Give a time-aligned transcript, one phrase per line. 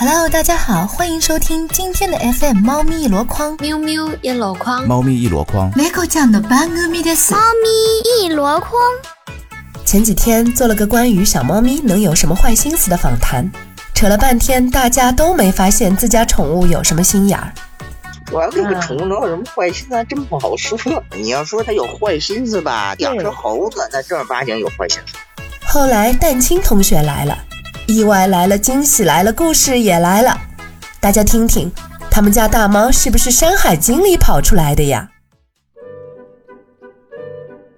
[0.00, 5.70] Hello，大家好，欢迎收听今天的 FM 猫咪一箩筐，喵喵一箩筐，猫咪一箩筐。
[5.76, 7.32] 猫ちゃんの番組です。
[7.32, 8.80] 猫咪一箩筐。
[9.84, 13.50] 前几天做了个关于小猫咪能有什么坏心思的访谈，
[13.94, 17.52] 扯了半天，大家都没发现自家宠物有什么心眼儿。
[18.26, 20.78] 主要这个宠物能有什么坏心思，还真不好说。
[21.16, 25.16] 你要说它有坏心思吧，养只猴子那正儿八经有坏心思。
[25.64, 27.38] 后来蛋清同学来了，
[27.91, 30.37] 意外来了，惊喜来了，故事也来了。
[31.01, 31.69] 大家听听，
[32.09, 35.09] 他们家大猫是不是《山海经》里跑出来的呀？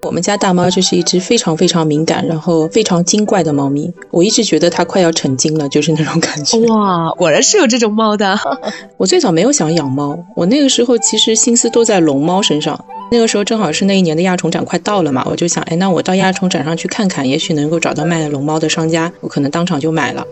[0.04, 3.92] 我们家大猫就是一只非常非常敏感，然后非常精怪的猫咪。
[4.12, 6.60] 我一直觉得它快要成精了，就是那种感觉。
[6.68, 8.38] 哇，果然是有这种猫的。
[8.98, 12.86] 我最早没有想养猫，我那个时候其实心思都在龙猫身上。
[13.14, 20.26] 那个时候正好是那一年的亚宠展快到了嘛，我就想，哎，那我到亚宠展上去看看，也许能够找到卖龙猫的商家，我可能当场就买了。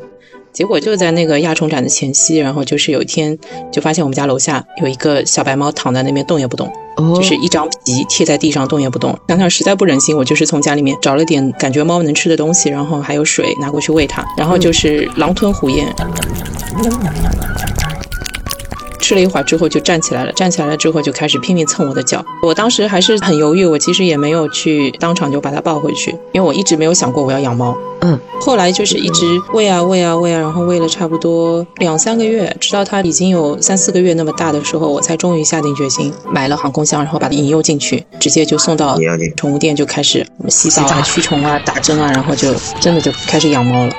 [0.51, 3.37] 结果就在那个亚宠展的前夕，然后就是有一天
[3.71, 6.67] 就发现我们家楼下有一个小白猫躺在那边动也不动，
[7.15, 9.15] 就是一张皮贴在地上动也不动。
[9.27, 15.85] 想想实在不忍心，我就是从家里面找了点感觉猫能吃的东西，然后还有水拿过去喂它，然后就是狼吞虎咽。
[19.11, 22.23] 吃了一会儿之后就站起来了，站起来了之后就开始拼命蹭我的脚。
[22.41, 27.75] 我当时还是很犹豫，我其实也没有去当场就把它抱回去，因为我一直没有想过我要养猫。
[28.03, 38.97] 嗯，后来就是一直喂啊喂啊喂啊，然后喂了差不多两三个月，直到它已经有三四个月那么大的时候，我才终于下定决心买了航空箱，然后把它引诱进去，直接就送到
[39.35, 43.91] 宠物店就开始洗澡啊、驱虫啊、打针啊，然后就真的就开始养猫了。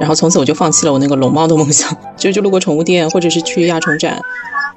[0.00, 4.20] 然后从此我就放弃了我那个龙猫的梦想，就就路过宠物店或者是去亚宠展，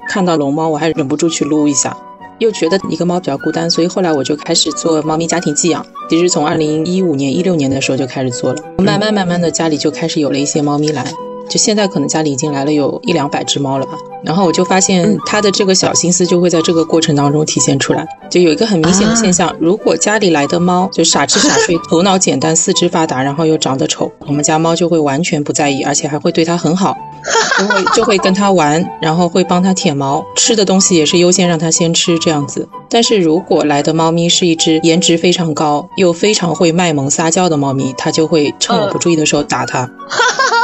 [0.08, 1.96] 看到龙猫我还忍不住去撸一下，
[2.38, 5.86] 又觉得一个猫比较孤单，所以后来我就开始做猫咪家庭寄养。
[6.10, 11.10] 其实从二零一五年、一六年的时候就开始做了，慢慢慢慢的家里就开始有了一些猫咪来，
[11.52, 13.92] 就现在可能家里已经来了有一两百只猫了吧。
[14.24, 26.96] 然后我就发现他的这个小心思就会在这个过程当中体现出来，就有一个很明显的现象，如果家里来的猫就傻吃傻睡、头脑简单、四肢发达，然后又长得丑，我们家猫就会完全不在意，而且还会对它很好，
[27.58, 32.68] 就会就会跟它玩，然后会帮它舔毛，吃的东西也是优先让它先吃这样子。
[32.88, 39.90] 但是如果来的猫咪是一只颜值非常高又非常会卖萌撒娇的猫咪，它就会趁我不注意的时候打它。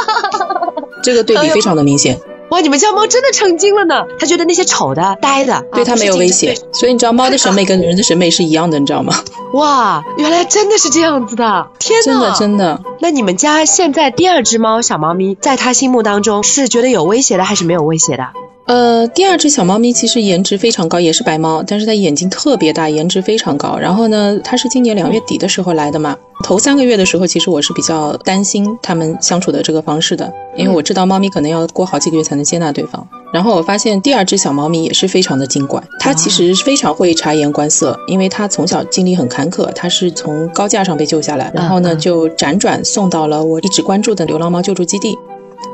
[1.03, 2.19] 这个对比非常的明显。
[2.49, 4.05] 哇，你们家猫真的成精了呢！
[4.19, 9.13] 它觉得那些丑的、呆的，对它没有威胁，所以你知道猫的审美跟人的审美是一样的，你知道吗？
[9.53, 11.67] 哇，原来真的是这样子的！
[11.77, 12.81] 天哪，真的真的。
[13.01, 18.29] 那你们家现在第二只猫小猫咪，在它心目当中是觉得有威胁的，还是没有威胁的？
[18.69, 23.75] 呃，第二只小猫咪其实颜值非常高，也是白猫，但是它眼睛特别大，颜值非常高。
[23.75, 26.15] 然后呢，它是今年两月底的时候来的嘛。
[26.43, 33.05] 头三个月的时候，其实我是比较担心它们相处的这个方式的，因为我知道猫咪可能要过好几个月才能接纳对方。
[33.33, 45.17] 然后我发现第二只小猫咪也是非常的精怪，它其实非常会察言观色，因为它从小经历很坎坷，它是从高架上被救下来，然后呢就辗转送到了我一直关注的流浪猫救助基地。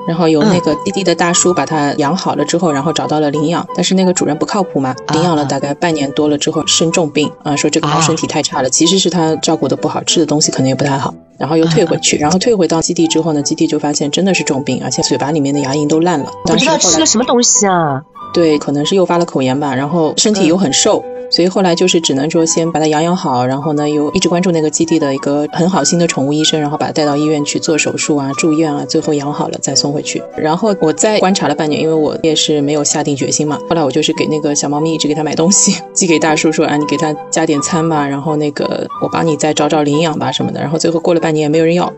[0.07, 16.31] 然后由那个基地的大叔把它养好了之后，然后找到了领养，但是那个主人不靠谱嘛，领养了大概半年多了之后生重病啊，说这个猫身体太差了，其实是他照顾的不好，吃的东西可能也不太好，然后又退回去，然后退回到基地之后呢，基地就发现真的是重病，而且嘴巴里面的牙龈都烂了。
[16.45, 18.01] 不知道吃了什么东西啊？
[18.33, 21.03] 对，可能是诱发了口炎吧，然后身体又很瘦。
[21.35, 30.24] 所以后来就是只能说先把它养养好，然后呢又一直关注那个基地的一个很好心的宠物医生，然后把它带到医院去做手术啊、住院啊，最后养好了再送回去。
[30.38, 33.59] 然后我再观察了半年，因为我也是没有下定决心嘛。
[33.69, 40.62] 后来我就是给那个小猫咪一直给它买东西，寄给大叔说啊，你给它加点餐吧，然后那个我帮你再找找领养吧什么的。
[40.62, 41.91] 然后最后过了半年也没有人要。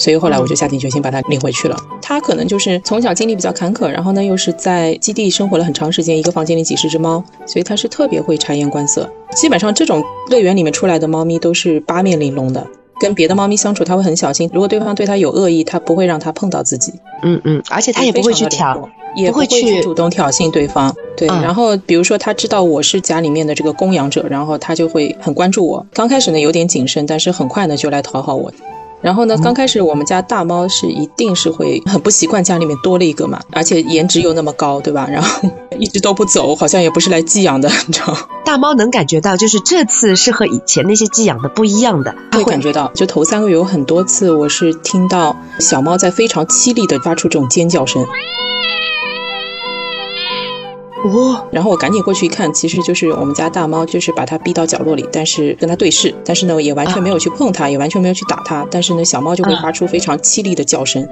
[0.00, 1.76] 所以后来我就下定决心把它领回去了。
[2.00, 9.08] 它可能就是从小经历比较坎坷，然后呢又是在基地生活了很长时间，一个房间里几十只猫，所以它是特别会察言观色。
[9.36, 12.66] 基本上这种乐园里面出来的猫咪都是八面玲珑的，
[12.98, 16.94] 跟别的猫咪相处它会很小心，如果对方对它有恶意，它不会让它碰到自己。
[17.22, 20.92] 嗯嗯，而且它也不会去挑，也不会去主动挑衅对方。
[21.16, 25.86] 对，然后比如说它知道我是家里面的这个供养者，然后它就会很关注我。
[25.92, 28.50] 刚开始呢有点谨慎，但是很快呢就来讨好我。
[29.02, 35.06] 然后呢，刚开始我们家大猫是一定是会很不习惯家里面多了一个嘛，而且颜值又那么高，对吧？
[35.10, 35.48] 然后
[35.78, 38.14] 一直都不走，好像也不是来寄养的，你知道？
[38.44, 42.90] 大猫能感觉到，就是这次是和以前那些寄养的不一样的，会感觉到。
[42.94, 48.04] 就头三个月有很多次，我是听到小猫在非常凄厉的发出这种尖叫声。
[51.04, 61.08] 哇，然后我赶紧过去一看，其实就是我们家大猫，就是把它逼到角落里，但是跟它对视，但是呢也完全没有去碰它，也完全没有去打它，但是呢小猫就会发出非常凄厉的叫声。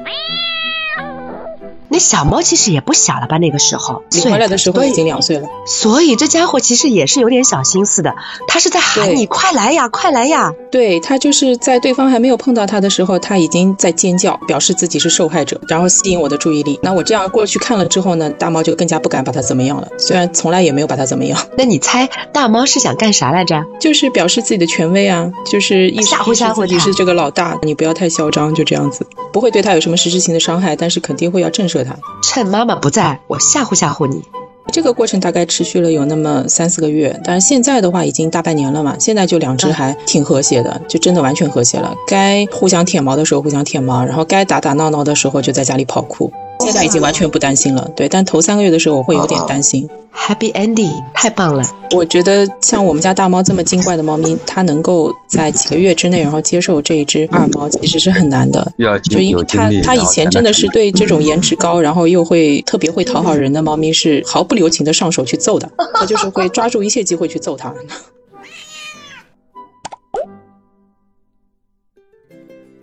[1.99, 3.39] 那小猫其实也不小了吧？
[3.39, 8.15] 那个时候你回来的时候已经两岁了，所以这家伙其实也是有点小心思的。
[8.47, 10.53] 他是在喊你快来呀，快来呀！
[10.71, 16.79] 对他就是在对方还没有碰到他的时候，他已经在尖叫，表示自己是受害者，然后吸引我的注意力。
[16.85, 19.89] 那我这样过去看了之后呢，大猫就更加不敢把它怎么样了。
[19.99, 21.37] 虽然从来也没有把它怎么样。
[21.57, 23.61] 那你猜大猫是想干啥来着？
[23.81, 31.88] 就是表示自己的权威啊，就是吓唬吓唬自己是这个老大，你不要太嚣张，就这样子，不会对他有什么实质性的伤害，但是肯定会要震慑他。
[32.23, 34.23] 趁妈妈不在，我吓唬吓唬你。
[34.71, 41.95] 这个过程大概持续了有那么三四个月，但是现在的话已经大半年了嘛，现在就两只还挺和谐的，就真的完全和谐了。
[42.07, 46.31] 该互相舔毛的时候互相舔毛，然后该打打闹闹的时候就在家里跑酷。
[46.61, 49.89] 现在已经完全不担心了，对，但头三个月的时候我会有点担心。
[50.13, 51.63] Happy ending，太棒了！
[51.93, 58.73] 我觉得像我们家大猫这么精怪的猫咪，它能够在几个月之内，然后接受这一只二猫，其实是很难的。
[59.05, 67.73] 就因为它它以前真的是对这种颜值高，然后又会特别会讨好人的猫咪，是毫不留情的上手去揍的，它就是会抓住一切机会去揍它。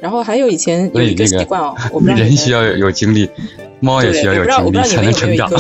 [0.06, 3.28] 然后还有以前有一个习惯哦，我们 人需要有精力。
[3.80, 5.52] 猫也需要有精力才能成长。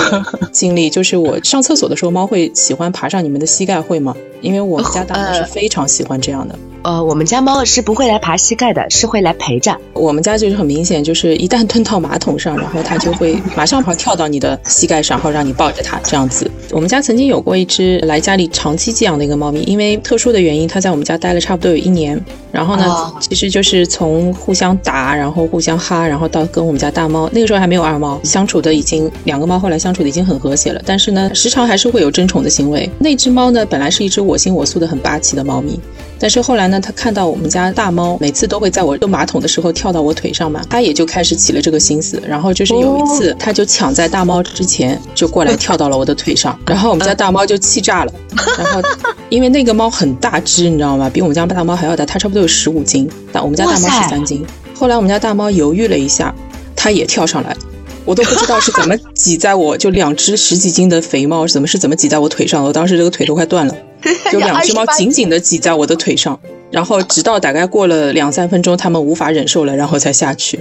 [0.51, 4.15] 经历就是我上厕所的时候，猫会喜欢爬上你们的膝盖，会吗？
[4.41, 6.55] 因为我们家大猫是非常喜欢这样的。
[6.83, 9.75] 呃，我们家猫是不会来爬膝盖的，是会来陪着。
[9.93, 16.49] 我们家就是很明显，就是一旦蹲到马桶上，然后它就会马上跑跳到你的膝盖上，然后让你抱着它这样子。
[16.69, 22.23] 我们家曾经有过一只来家里长期寄养的一个猫咪，因为特殊的原因，它在我们家待了差不多有一年。
[22.51, 30.81] 然后呢，其实就是从互相打，然后互相哈，然后到跟我们家大猫，那个时候还没有二猫，相处的已经两个猫后来相处的已经很和谐了。
[30.85, 32.87] 但是呢，时常还是会有争宠的行为。
[32.99, 35.79] 那只猫呢，本来是一只我行我素的很霸气的猫咪。
[36.17, 42.21] 但是后来呢，它看到我们家大猫每次都会在我用马桶的时候跳到我腿上嘛，它也就开始起了这个心思。
[42.25, 48.13] 然后就是有一次，它就抢在大猫之前就过来跳到了我的腿上， 然后我们家大猫就气炸了。
[48.57, 48.81] 然后
[49.29, 51.09] 因为那个猫很大只，你知道吗？
[51.09, 54.45] 比我们家大猫还要大，它差不多有十五斤，但我们家大猫十三斤。
[54.73, 56.33] 后来我们家大猫犹豫了一下，
[56.77, 57.55] 它也跳上来，
[58.05, 63.75] 我都不知道是怎么挤在我就两只十几斤的肥猫怎么是怎么挤在我腿上，我当时这个腿都快断了。
[64.31, 66.39] 就两只猫紧紧的挤在我的腿上，
[66.71, 70.59] 然后直到大概过了两三分钟，它们无法忍受了，然后才下去。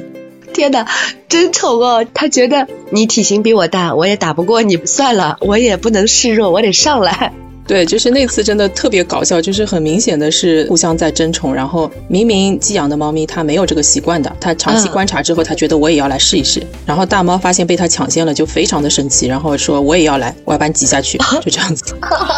[0.53, 0.87] 天哪，
[1.29, 2.07] 真丑哦！
[2.15, 7.33] 他觉得你体型比我大，我也打不过你，算了，我也不能示弱，我得上来。
[7.67, 21.95] 对，就是那次真的特别搞笑，就是很明显的是互相在争宠，然后明明寄养的猫咪它没有这个习惯的，它长期观察之后，它觉得我也要来试一试，然后大猫发现被它抢先了，就非常的生气，然后说我也要来，我要把你挤下去， 就这样子。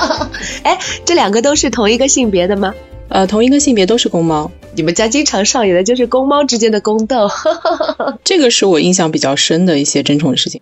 [0.63, 2.73] 哎，这两个都是同一个性别的吗？
[3.09, 4.51] 呃，同一个性别都是公猫。
[4.75, 7.29] 你们家经常上演的就是公猫之间的宫斗，
[8.23, 10.61] 这个是我印象比较深的一些争宠的事情。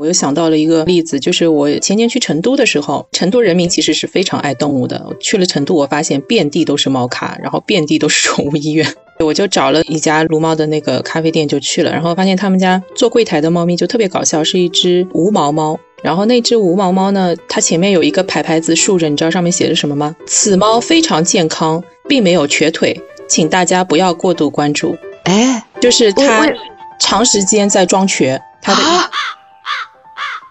[0.00, 5.14] 我又想到了一个例子，就是我前年去成都的时候，成都人民其实是非常爱动物的。
[5.20, 8.86] 去了成都，我发现遍地都是猫咖，然后遍地都是宠物医院。
[9.18, 15.78] 我就找了一家撸猫的那个咖啡店就去了，然后发现他们家做柜台的猫咪就特别搞笑，是一只无毛猫。
[16.02, 20.16] 然后那只无毛猫呢，它前面有一个牌牌子竖着，你知道上面写着什么吗？
[20.24, 22.98] 此猫非常健康，并没有瘸腿，
[23.28, 24.96] 请大家不要过度关注。
[25.24, 26.50] 哎，就是它
[26.98, 28.80] 长时间在装瘸，它的。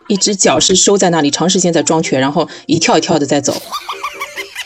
[0.09, 3.53] 一只脚是收在那里，长时间在装瘸，然后一跳一跳的在走，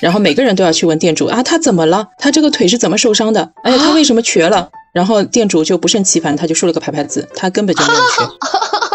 [0.01, 2.07] 然后每个人都要去问店主啊，他怎么了？
[2.17, 3.51] 他这个腿是怎么受伤的？
[3.63, 4.69] 哎呀，他为什么瘸了？
[4.93, 8.29] 然后店主就不胜其烦，他就竖了个牌牌子，他根本就没有瘸，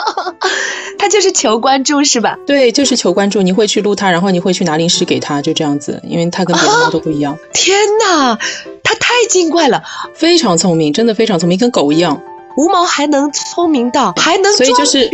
[0.98, 2.36] 他就是求关注是吧？
[2.46, 3.42] 对，就是求关注。
[3.42, 7.36] 你会去撸他，然后你会去拿零食给他，就这样子，因为他跟别的猫都不一样。
[7.52, 8.38] 天哪，
[8.82, 9.82] 他太精怪了，
[10.14, 12.22] 非常聪明，真的非常聪明，跟狗一样。
[12.56, 15.08] 无毛还能聪明到还能所以就是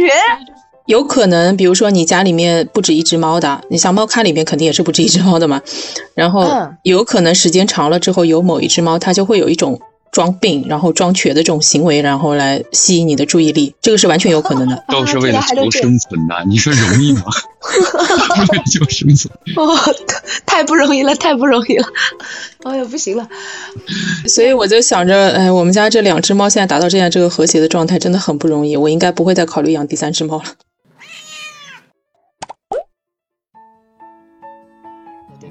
[0.86, 5.62] 有可能，比如说你家里面不止一只猫的，你像猫咖里面肯定也是不止一只猫的嘛。
[6.14, 6.46] 然后
[6.82, 9.80] 有可能时间长了之后，有某一只猫它就会有一种
[10.12, 14.84] 装病，然后装瘸的这种行为，然后来吸引你的注意力，这个是完全有可能的。
[14.88, 17.22] 都是为了求生存的，你说容易吗？
[18.70, 19.32] 求生存。
[19.56, 19.76] 哦，
[20.44, 21.86] 太不容易了，太不容易了。
[22.64, 23.26] 哎呀，不行了。
[24.28, 28.76] 所以我就想着，哎，我们家这两只猫现在达到这样这个和谐的状态，真的很不容易。
[28.76, 30.44] 我应该不会再考虑养第三只猫了。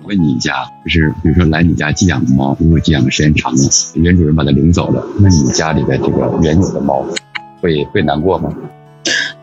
[0.06, 3.60] 问你一下，就是比如说来你家寄养的猫，如果寄养的时间长了，
[3.96, 7.06] 原主人把它领走了，那你家里的这个原有的猫
[7.62, 8.54] 会会难过吗？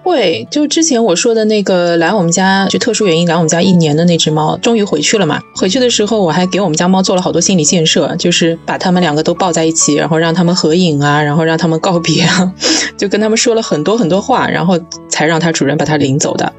[0.03, 5.39] 会，就之前我说的那个来我们家，就特殊原因来我们家一年的那只猫，终于回去了嘛。
[5.55, 12.53] 回去的时候，我还给我们家猫做了好多心理建设，就是把它们两个都抱在一起，然后让它们合影啊，然后让它们告别啊，
[12.97, 16.51] 就跟他们说了很多很多话，然后才让它主人把它领走的。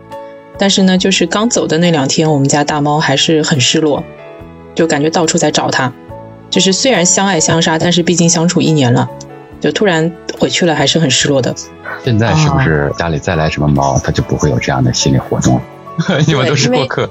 [0.61, 4.03] 但是呢，就是刚走的那两天，我们家大猫还是很失落，
[4.75, 5.91] 就感觉到处在找它。
[6.51, 9.09] 就是虽然相爱相杀，但是毕竟相处一年了，
[9.59, 11.51] 就突然回去了，还是很失落的。
[12.05, 15.61] 现在是不是家里再来什么猫，它就不会有这样的心理活动了？
[16.27, 17.09] 你们都是过客。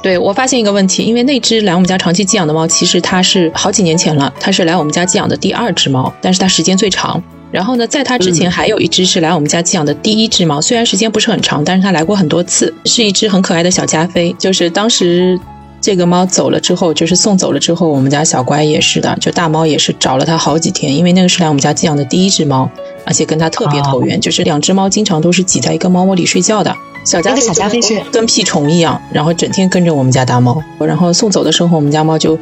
[0.00, 7.20] 对我发现一个问题，因为那只来我们家长期寄养的猫，其实它是好几年前了，它是来我们家寄养的第二只猫，但是它时间最长。
[7.50, 14.34] 然后呢，在它之前还有一只是来我们家寄养的第一只猫，虽然时间不是很长，但是它来过很多次，是一只很可爱的小加菲。
[14.38, 15.38] 就是当时
[15.80, 22.70] 这个猫走了之后，就是送走了之后，我们家小乖也是的，就大猫也是找了它好几天，因为那个是来我们家寄养的第一只猫。
[23.06, 26.76] 而且跟它特别投缘，就是两只猫经常都是挤在一个猫窝里睡觉的。
[27.06, 30.62] 小加菲小加菲是跟屁虫一样，然后整天跟着我们家大猫。
[30.78, 32.38] 然后送走的时候，我们家猫就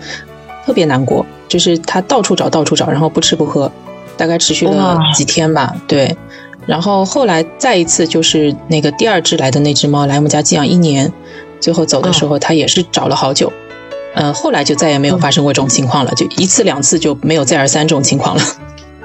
[0.64, 3.70] 特别难过，就是它到处找，到处找，然后不吃不喝，
[4.16, 5.74] 大概持续了几天吧。
[5.86, 6.16] 对，
[6.66, 11.12] 然后后来再一次就是那个第二只来的那只猫来我们家寄养一年，
[11.60, 13.52] 最后走的时候它也是找了好久。
[14.14, 18.42] 嗯，后来就再也没有发生过这种情况了，就一次两次就没有再而三这种情况了。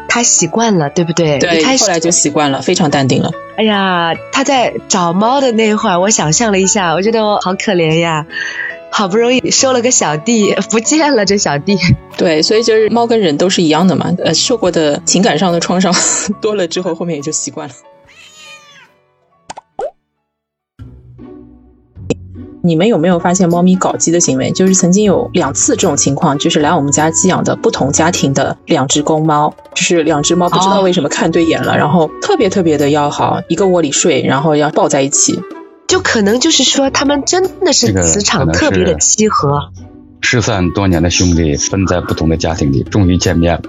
[0.07, 1.39] 他习惯了，对不对？
[1.39, 3.31] 对，后来就习惯了，非常淡定了。
[3.57, 8.25] 哎呀，他在找猫的那会儿，我想象了一下，我觉得我好可怜呀，
[8.91, 11.77] 好不容易收了个小弟，不见了这小弟。
[12.17, 15.93] 对，所以就是猫跟人都是一样的嘛，呃，受过的情感上的创伤
[16.41, 17.73] 多了之后，后面也就习惯了。
[22.63, 24.51] 你们有没有发现猫咪搞基的行为？
[24.51, 35.39] 就是曾经有两次这种情况，就是来我们家寄养的不同家庭的两只公猫，就是两只猫不知道为什么看对眼了，然后特别特别的要好，一个窝里睡，然后要抱在一起，
[35.91, 39.59] 就可能就是说他们真的是磁场特别的契合。
[40.21, 43.61] 失散多年的兄弟分在不同的家庭里，终于见面了。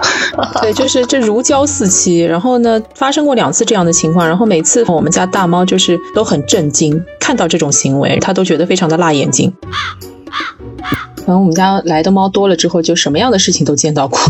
[0.62, 2.20] 对，就是这如胶似漆。
[2.20, 9.52] 然后呢，发生过两次这样的情况，然后每次我们家大猫就是都很震惊，看到这种行为，它都觉得非常的辣眼睛。
[11.16, 14.20] 可能我们家来的猫多了之后，就什么样的事情都见到过。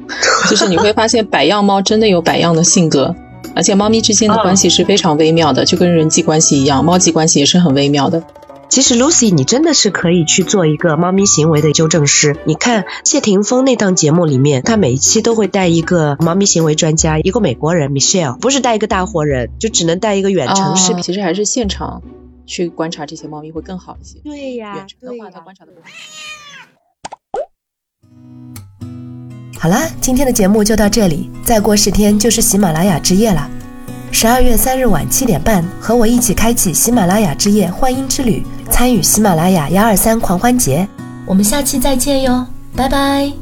[0.48, 3.14] 就是你会发现，百样猫真的有百样的性格，
[3.54, 8.22] 而且猫咪之间的关系是非常微妙的，就跟人际关系一样，猫际关系也是很微妙的。
[8.68, 12.38] 其实，Lucy，你真的是可以去做一个猫咪行为的纠正师。
[12.46, 21.02] 你看谢霆锋那档节目里面，他每一期都会带一个猫咪行为专家，一个美国人 Michelle，不是带一个大活人，就只能带一个远程视频。
[21.02, 22.02] 其实还是现场
[22.46, 24.20] 去观察这些猫咪会更好一些。
[24.24, 25.88] 对呀，远程的话他观察的不好。
[29.62, 33.48] 好啦，今天的节目就到这里，再过十天就是喜马拉雅之夜了。
[34.10, 38.44] 十二月三日晚七点半，和我一起开启喜马拉雅之夜幻音之旅。
[38.72, 40.88] 参与喜马拉雅幺二三狂欢节，
[41.24, 43.41] 我们下期再见哟，拜拜。